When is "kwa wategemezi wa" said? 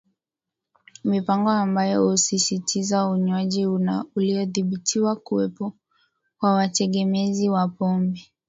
6.39-7.67